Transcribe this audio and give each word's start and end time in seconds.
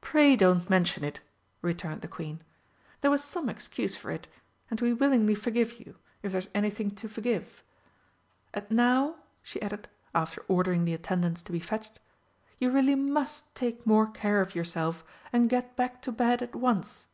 "Pray 0.00 0.34
don't 0.34 0.68
mention 0.68 1.04
it!" 1.04 1.20
returned 1.62 2.00
the 2.00 2.08
Queen. 2.08 2.42
"There 3.02 3.10
was 3.12 3.22
some 3.22 3.48
excuse 3.48 3.94
for 3.94 4.10
it, 4.10 4.26
and 4.68 4.80
we 4.80 4.92
willingly 4.92 5.36
forgive 5.36 5.74
you, 5.78 5.94
if 6.24 6.32
there's 6.32 6.48
anything 6.56 6.90
to 6.96 7.08
forgive. 7.08 7.62
And 8.52 8.68
now," 8.68 9.14
she 9.44 9.62
added, 9.62 9.86
after 10.12 10.42
ordering 10.48 10.86
the 10.86 10.94
attendants 10.94 11.40
to 11.42 11.52
be 11.52 11.60
fetched, 11.60 12.00
"you 12.58 12.68
really 12.72 12.96
must 12.96 13.54
take 13.54 13.86
more 13.86 14.08
care 14.08 14.40
of 14.40 14.56
yourself 14.56 15.04
and 15.32 15.48
get 15.48 15.76
back 15.76 16.02
to 16.02 16.10
bed 16.10 16.42
at 16.42 16.56
once." 16.56 17.06